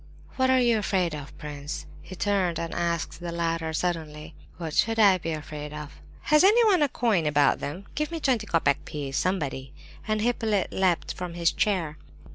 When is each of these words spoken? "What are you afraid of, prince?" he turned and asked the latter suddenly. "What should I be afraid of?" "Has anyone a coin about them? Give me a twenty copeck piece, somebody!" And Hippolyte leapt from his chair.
"What 0.35 0.49
are 0.49 0.59
you 0.59 0.79
afraid 0.79 1.13
of, 1.13 1.37
prince?" 1.37 1.85
he 2.01 2.15
turned 2.15 2.57
and 2.59 2.73
asked 2.73 3.19
the 3.19 3.31
latter 3.31 3.71
suddenly. 3.71 4.33
"What 4.57 4.73
should 4.73 4.97
I 4.97 5.19
be 5.19 5.29
afraid 5.31 5.73
of?" 5.73 6.01
"Has 6.23 6.43
anyone 6.43 6.81
a 6.81 6.89
coin 6.89 7.27
about 7.27 7.59
them? 7.59 7.85
Give 7.93 8.09
me 8.09 8.17
a 8.17 8.21
twenty 8.21 8.47
copeck 8.47 8.83
piece, 8.83 9.15
somebody!" 9.17 9.73
And 10.07 10.19
Hippolyte 10.21 10.73
leapt 10.73 11.13
from 11.13 11.35
his 11.35 11.51
chair. 11.51 11.97